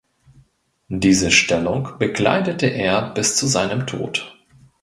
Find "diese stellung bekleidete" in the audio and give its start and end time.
0.89-2.65